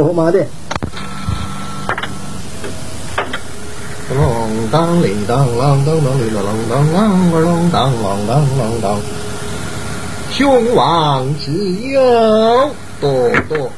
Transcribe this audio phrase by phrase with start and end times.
[0.00, 0.44] 哦妈的！
[4.14, 4.16] 啷
[4.70, 7.00] 当铃当啷当当啷当啷
[7.32, 9.00] 个啷当啷当啷当，
[10.30, 11.50] 雄王之
[11.90, 12.00] 友，
[13.00, 13.10] 多
[13.48, 13.70] 多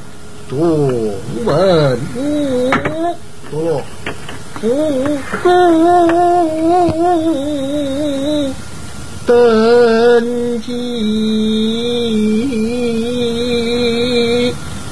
[0.49, 1.15] 中
[1.45, 2.71] 文武，
[3.51, 3.83] 多
[4.61, 5.89] 福禄
[9.27, 9.35] 登
[10.63, 10.73] 基，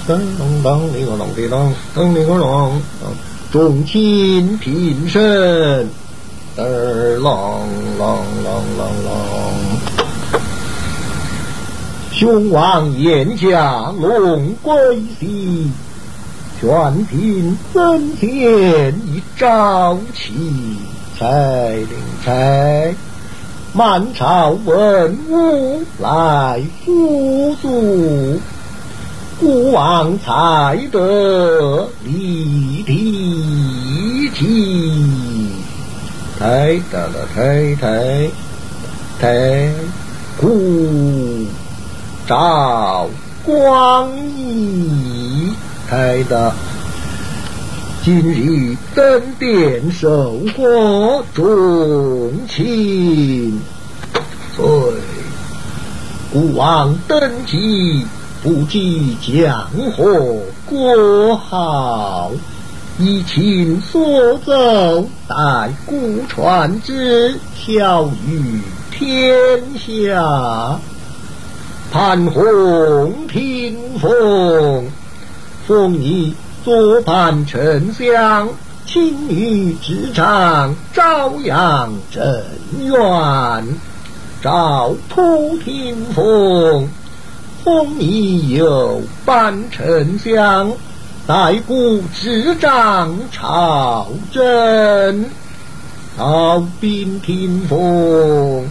[0.07, 2.71] 当当当铃个啷滴当，当铃个啷
[3.03, 3.11] 当。
[3.50, 5.89] 众卿平身，
[6.57, 7.61] 儿郎
[7.99, 9.14] 郎郎郎郎，
[12.12, 15.71] 雄王宴驾龙归西，
[16.61, 18.29] 全凭曾前
[19.07, 20.34] 一朝气，
[21.18, 21.89] 才令
[22.23, 22.95] 才
[23.73, 28.39] 满朝文武来辅助。
[29.41, 35.51] 孤王才得立地基，
[36.39, 38.31] 太大了，太太
[39.21, 39.71] 太
[40.41, 41.47] 古
[42.29, 43.09] 照
[43.45, 45.51] 光义，
[45.91, 46.53] 太大。
[48.05, 53.61] 今日登殿受过重卿，
[54.57, 54.65] 对，
[56.33, 58.07] 孤王登基。
[58.45, 58.78] 不知
[59.23, 62.31] 江河国号，
[62.98, 70.78] 以琴所奏，待孤传之，晓于天下。
[71.91, 74.89] 潘洪听风，
[75.67, 76.34] 封你
[76.67, 78.51] 左盘丞相，
[78.84, 82.23] 青女之长，朝阳正
[82.79, 83.64] 院，
[84.42, 86.91] 赵普听风。
[87.65, 90.70] 封你有班丞相，
[91.27, 95.25] 代孤执掌朝政；
[96.19, 98.69] 老兵听风，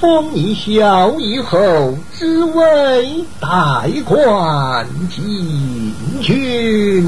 [0.00, 5.92] 封你小义后，之为代官进
[6.22, 7.06] 军；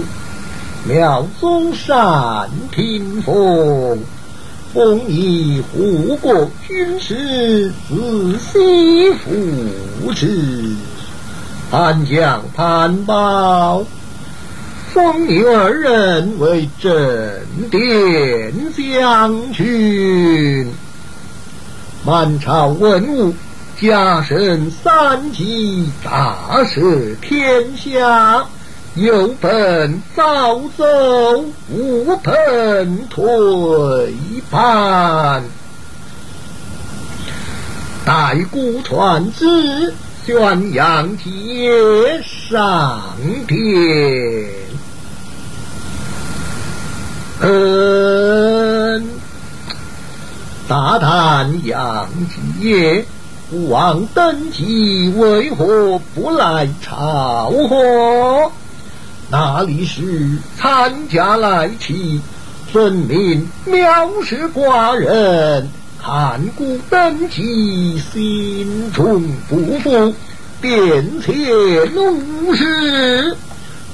[0.86, 3.98] 廖宗善听风，
[4.74, 10.76] 封你护国军师，子西扶持。
[11.68, 13.84] 潘将潘宝，
[14.92, 20.72] 封你二人为镇殿将军，
[22.04, 23.34] 满朝文武
[23.80, 28.46] 加身三级，大赦天下。
[28.94, 34.14] 有本早走，无本退
[34.50, 35.42] 盘，
[38.06, 39.92] 待孤传旨。
[40.26, 43.00] 宣扬接上
[43.46, 44.48] 天，
[47.40, 49.08] 嗯，
[50.66, 52.08] 大叹杨
[52.60, 53.04] 继
[53.48, 58.50] 孤王登基为何不来朝贺？
[59.30, 62.20] 那里是参加来齐，
[62.72, 65.70] 分明藐视寡人。
[65.98, 70.14] 汉古登基，心中不服，
[70.60, 71.32] 便且
[71.94, 73.36] 怒视，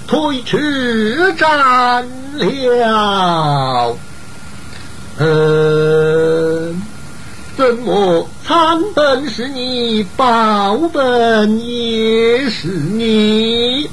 [0.07, 2.05] 推迟斩
[2.37, 3.97] 了。
[5.19, 6.83] 嗯，
[7.57, 13.89] 怎么残本是你，报本也是你？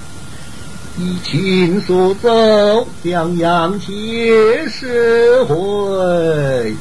[0.97, 6.75] 以情所奏，将杨且释回。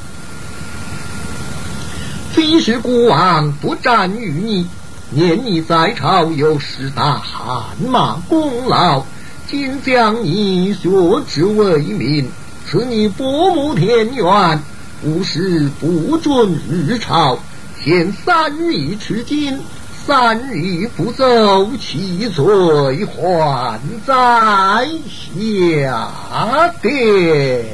[2.50, 4.66] 非是孤王不战于你，
[5.10, 9.04] 念你在朝有十大汗马功劳，
[9.46, 12.26] 今将你削职为民，
[12.66, 14.62] 赐你伯母田园，
[15.02, 17.38] 无事不准日朝，
[17.84, 19.60] 现三日吃惊，
[20.06, 24.88] 三日不走，其罪还在
[25.36, 27.66] 下殿。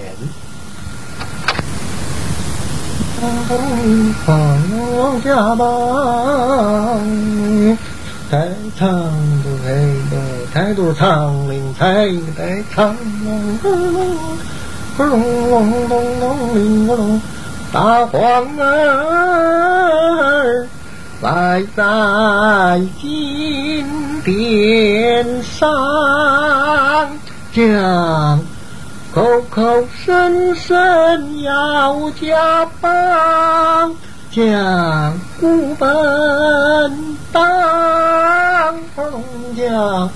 [4.27, 5.65] 王家帮，
[8.31, 8.49] 太
[8.79, 8.87] 长
[9.43, 9.67] 的黑
[10.11, 10.13] 的
[10.53, 12.95] 太多长林彩太长，
[13.63, 13.65] 咚
[14.97, 16.21] 咚咚咚
[16.87, 17.21] 咚，
[17.73, 20.67] 大黄儿
[21.23, 23.87] 来在金
[24.23, 25.71] 殿上
[27.53, 28.45] 将。
[29.15, 33.95] 口口声声要加棒，
[34.33, 35.89] 将孤本
[37.33, 37.45] 当，
[39.57, 40.11] 将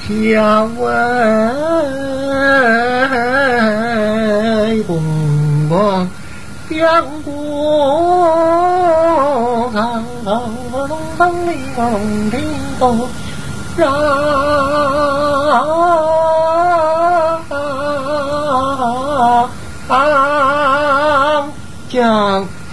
[0.00, 0.86] 下为
[4.84, 5.02] 红
[5.68, 6.08] 光
[6.70, 7.30] 两国
[9.74, 10.42] 长长
[10.72, 10.88] 龙
[11.18, 12.42] 腾里龙天
[12.78, 13.06] 宫
[13.76, 13.86] 让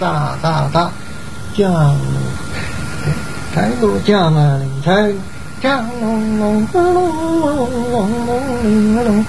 [0.08, 0.90] 大大大
[1.54, 1.94] 将
[3.54, 5.12] 太多将啊，太。
[5.60, 7.10] 江龙龙龙龙
[7.90, 9.26] 龙龙龙，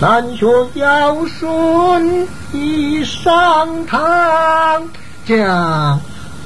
[0.00, 4.82] 南学尧舜一上堂，
[5.24, 5.98] 将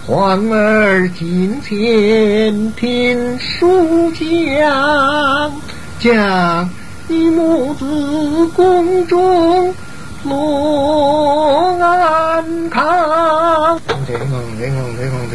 [0.07, 5.51] 皇儿进前听书讲，
[5.99, 6.71] 将
[7.09, 9.75] 你母子宫中
[10.25, 13.42] 乐安康。
[14.19, 14.29] 听
[14.59, 14.61] 听
[14.97, 15.35] 听听听。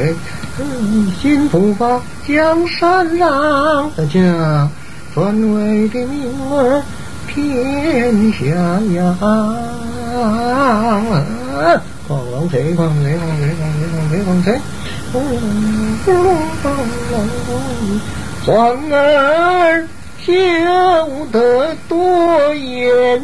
[0.81, 4.69] 一心不发江山让，将
[5.13, 6.83] 尊位的名儿
[7.27, 8.45] 天下
[8.93, 9.17] 扬。
[12.07, 13.67] 狂龙贼，狂贼，狂贼，狂
[14.09, 14.59] 贼，狂贼，
[18.45, 18.51] 皇
[18.91, 19.87] 儿
[20.23, 20.31] 休
[21.31, 23.21] 得多言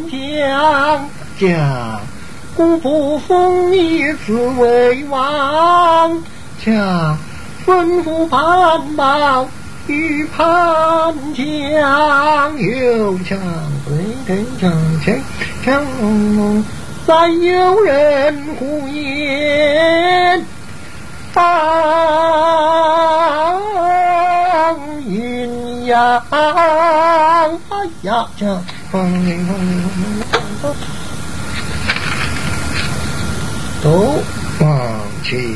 [1.39, 2.01] 讲，
[2.55, 6.21] 将故不封一子为王。
[6.63, 7.17] 将
[7.65, 9.47] 吩咐盘宝
[9.87, 13.37] 与潘将，又将
[13.85, 14.71] 对天将
[15.01, 15.21] 前
[15.65, 15.83] 将
[17.05, 20.45] 再有人呼言，
[21.33, 21.43] 放
[25.05, 26.39] 阴阳，哎
[28.03, 28.45] 呀，这
[28.89, 29.83] 风铃风铃
[30.61, 30.73] 风
[33.83, 34.15] 都
[34.57, 34.67] 放
[35.23, 35.55] 弃。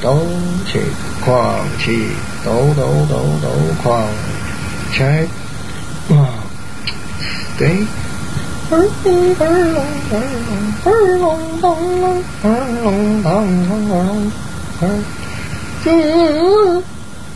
[0.00, 0.24] 斗
[0.70, 0.78] 气
[1.24, 2.06] 狂气，
[2.44, 3.48] 斗斗斗斗
[3.82, 4.06] 狂
[4.92, 5.02] 气，
[6.14, 6.38] 啊，
[7.58, 7.84] 对，
[8.70, 9.42] 儿龙儿
[9.74, 9.82] 龙
[10.12, 10.14] 儿
[10.46, 10.48] 龙
[10.84, 10.86] 儿
[11.18, 12.46] 龙咚隆儿
[12.84, 12.86] 龙
[13.24, 13.26] 咚
[13.68, 14.30] 隆儿龙
[14.82, 14.84] 儿，
[15.82, 15.86] 自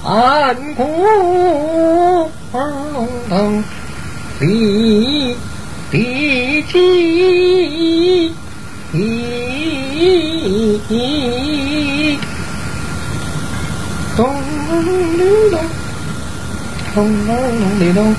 [0.04, 0.80] 安苦
[2.52, 2.56] 儿
[2.92, 3.64] 龙咚，
[4.38, 5.36] 地
[5.90, 7.81] 地基。
[10.92, 12.18] 你
[14.14, 14.28] 咚
[15.16, 15.58] 哩咚，
[16.94, 17.34] 咚隆
[17.80, 18.14] 哩咚，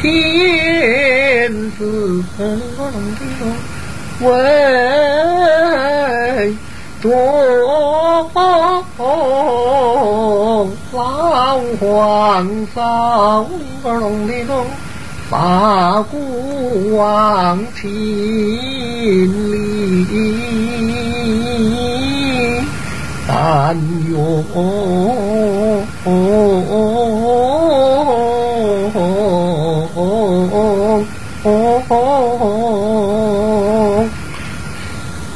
[0.00, 0.10] 天
[1.72, 2.40] 子咚
[2.78, 2.80] 隆
[3.20, 3.40] 哩咚，
[4.26, 4.28] 为
[7.02, 7.04] 着
[7.58, 8.82] 老皇
[12.74, 13.46] 嫂
[13.82, 14.64] 咚哩咚，
[15.28, 17.90] 把古往亲
[19.52, 21.01] 里。
[23.34, 24.14] 但愿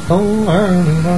[0.08, 0.52] 冬儿
[1.04, 1.08] 冷，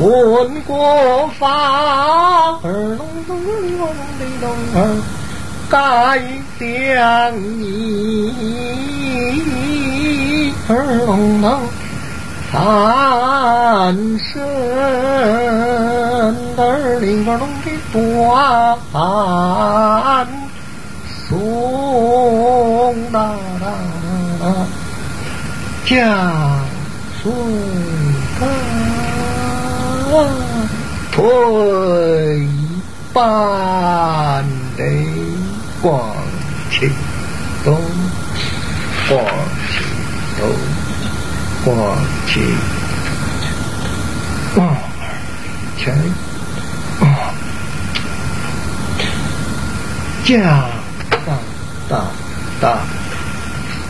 [0.00, 2.66] 问过发儿
[2.98, 3.48] 隆咚隆
[3.78, 3.82] 隆
[4.18, 4.44] 的冬
[4.74, 4.76] 儿，
[5.70, 5.76] 该
[6.58, 6.60] 将
[7.38, 7.62] 你
[10.68, 10.70] 儿
[11.06, 11.46] 隆隆。
[12.50, 14.40] 三生
[16.56, 18.94] 儿领个龙的端，
[21.28, 21.28] 送
[23.12, 23.16] 大
[25.84, 25.90] 家
[27.22, 27.30] 水
[28.40, 28.42] 干
[31.12, 31.20] 退
[33.12, 33.16] 半
[34.76, 34.82] 的
[35.82, 35.86] 光
[36.70, 36.90] 气
[37.62, 37.66] 东，
[39.08, 39.47] 光。
[41.64, 41.96] 过
[42.26, 42.40] 去，
[44.56, 44.76] 往
[45.76, 45.94] 前，
[47.00, 47.32] 啊，
[50.24, 50.40] 将
[51.26, 51.32] 大
[51.88, 52.04] 大
[52.60, 52.78] 大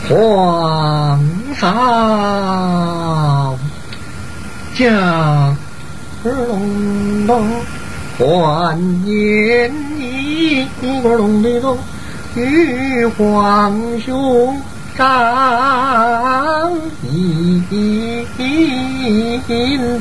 [0.07, 1.19] 皇
[1.55, 3.57] 上
[4.75, 5.57] 将
[6.23, 7.47] 龙龙
[8.17, 11.77] 还言一个龙的龙
[12.35, 14.61] 与皇兄。
[14.99, 16.69] 上
[17.09, 17.63] 一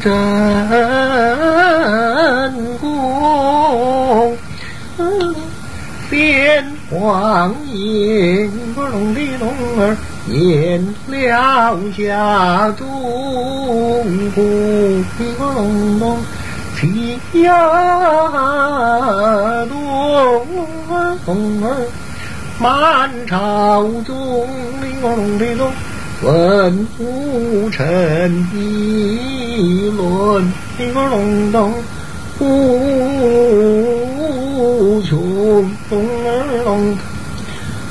[0.01, 0.11] 真
[2.81, 4.37] 功，
[6.11, 12.85] 先皇爷不龙的龙儿念了下中
[14.35, 16.19] 宫，不龙龙
[16.75, 17.53] 起呀
[19.71, 21.87] 龙儿。
[22.61, 24.49] 满朝中，
[25.01, 25.71] 我龙的龙，
[26.23, 31.73] 问武臣议论，领我龙东，
[32.41, 32.45] 无
[35.03, 36.27] 穷龙儿
[36.65, 36.99] 龙，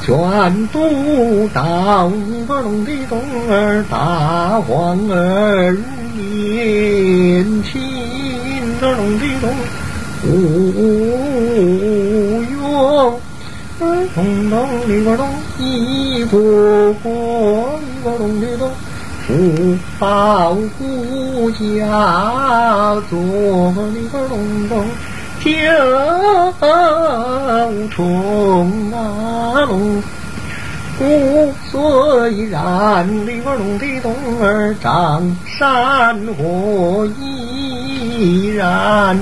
[0.06, 5.78] 全都到你个龙的东儿大王儿
[6.16, 7.82] 年轻
[8.82, 9.50] 龙的东
[10.26, 10.28] 无
[12.52, 13.20] 用，
[14.14, 15.26] 咚咚里个咚
[15.60, 17.10] 一个个
[17.82, 18.72] 一个咚的咚。
[19.28, 23.18] 福报国家，做
[23.94, 24.34] 里个隆
[24.70, 24.86] 咚，
[25.44, 25.50] 九
[27.90, 28.96] 重啊
[29.68, 30.02] 龙。
[30.98, 39.20] 故虽然里个隆的东儿长山河依然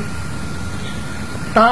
[1.54, 1.64] 大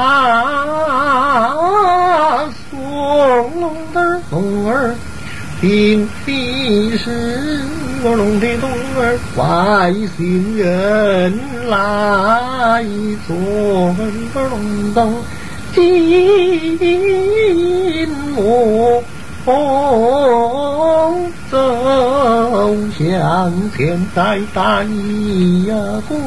[8.16, 12.82] 龙的东儿，外星人来
[13.26, 13.36] 做
[14.32, 15.12] 个龙洞，
[15.74, 19.02] 金木
[21.50, 21.58] 走
[22.98, 25.70] 向前再打一
[26.08, 26.18] 棍，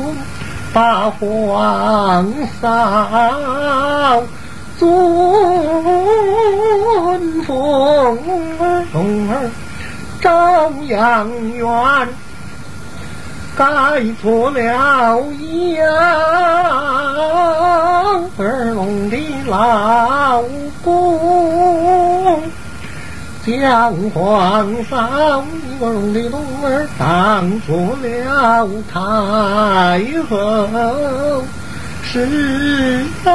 [0.74, 2.68] 把皇上。
[4.78, 4.88] 尊
[7.42, 7.58] 奉
[9.30, 9.32] 儿
[10.28, 11.66] 龙儿朝阳院，
[13.56, 13.64] 盖
[14.22, 15.88] 错了阳
[18.38, 19.18] 儿龙的
[19.48, 20.44] 老
[20.84, 22.42] 公，
[23.46, 25.44] 将皇上儿
[25.80, 31.44] 龙的龙儿当做了太后。
[32.10, 33.32] 是大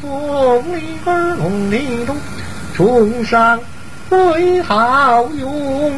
[0.00, 2.14] 风里儿龙里头，
[2.74, 3.58] 冲上
[4.08, 5.92] 最好用；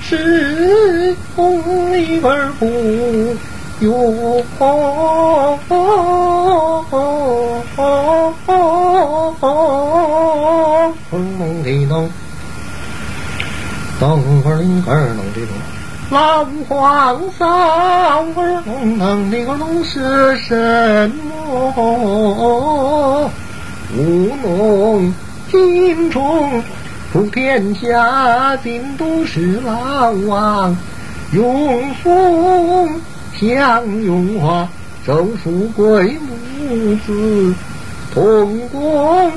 [0.00, 2.66] 是风里儿不
[3.80, 4.42] 用。
[11.10, 12.08] 龙里头，
[14.00, 15.52] 等会儿里儿龙里头。
[16.08, 18.96] 老皇上儿龙
[19.30, 23.30] 的个龙是什么？
[23.98, 25.12] 乌龙
[25.50, 26.62] 金虫
[27.12, 30.76] 普天下，尽都是狼王。
[31.32, 33.00] 永丰
[33.38, 34.68] 享荣华，
[35.06, 36.16] 周富贵
[36.58, 37.54] 母子
[38.12, 39.32] 同光。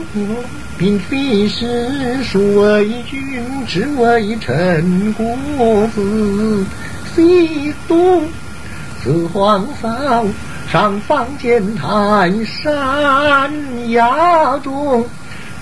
[0.77, 6.65] 并非是属为君，只为臣国子。
[7.13, 8.23] 西东
[9.03, 10.25] 自皇上
[10.71, 13.51] 上方见泰山
[13.89, 15.05] 崖中，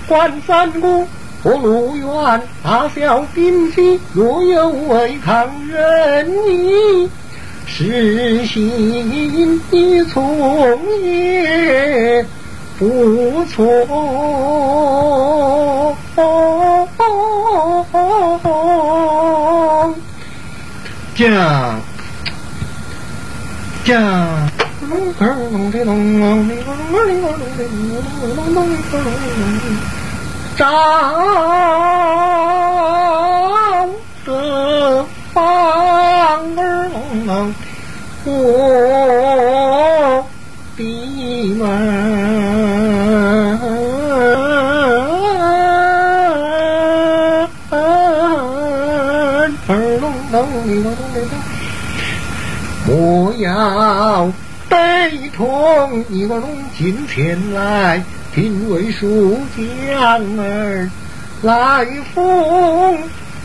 [0.07, 1.07] 观三姑
[1.49, 7.09] 我路远，大小兵器若有违抗仁义，
[7.65, 10.37] 实行一从
[11.01, 12.25] 也。
[12.77, 13.65] 不错，
[21.15, 21.79] 将
[23.85, 23.95] 将
[30.57, 31.86] 张
[58.37, 60.87] 来，听为叔将儿
[61.41, 62.97] 来奉，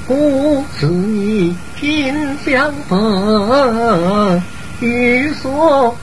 [0.07, 4.43] 故此你金相逢，
[4.81, 5.97] 欲所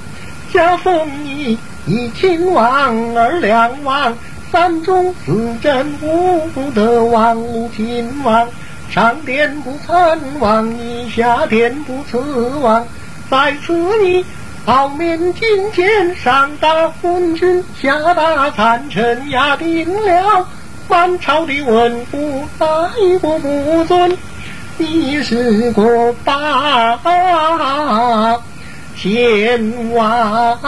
[0.51, 1.55] 加封你
[1.85, 4.17] 一亲王，二两王，
[4.51, 8.47] 三中四镇五德王，五亲王。
[8.89, 12.17] 上殿不参王，你下殿不辞
[12.59, 12.83] 王。
[13.29, 13.71] 在此
[14.03, 14.25] 你
[14.65, 20.47] 傲面金剑，上打昏君，下打残臣，压定了
[20.87, 22.89] 满朝的文武，大
[23.19, 24.17] 国不尊。
[24.77, 26.97] 你是个大
[28.95, 30.59] 贤王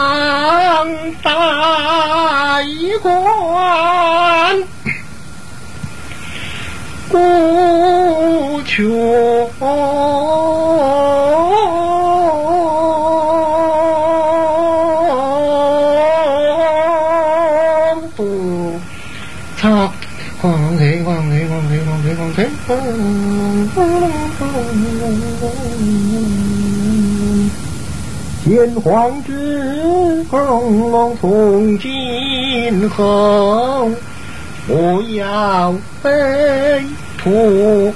[1.22, 2.60] 大
[3.02, 4.62] 官。
[7.08, 9.50] 孤穷
[22.34, 22.50] 天
[28.82, 33.90] 皇之龙龙从今后。
[34.68, 36.10] 莫要悲
[37.18, 37.92] 痛。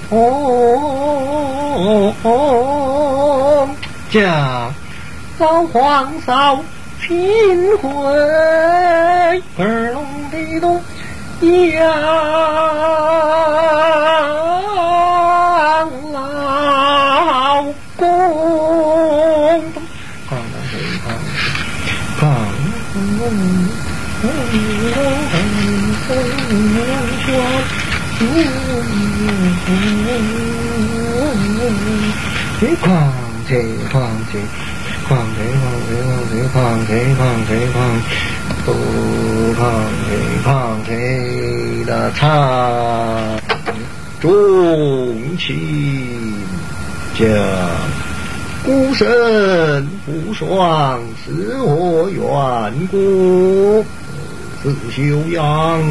[4.10, 4.74] 将
[5.38, 6.58] 老皇嫂
[7.06, 7.88] 请回，
[9.58, 10.80] 二龙的龙
[11.70, 11.92] 养
[32.86, 33.12] 胖
[33.48, 33.56] 情
[33.90, 34.40] 况情
[35.08, 35.74] 况情况
[36.30, 38.00] 情况情况情况
[38.64, 39.62] 不况
[40.08, 43.38] 情况情的唱
[44.20, 46.32] 重情
[47.18, 47.28] 将
[48.64, 53.84] 孤身不双是我缘故
[54.62, 55.82] 自修养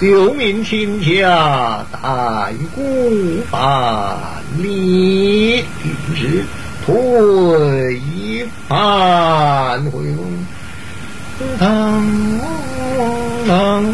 [0.00, 4.18] 救命亲家待孤伴
[4.58, 6.44] 离平时
[6.84, 10.46] 退一半回龙，
[11.58, 12.02] 当
[13.46, 13.84] 当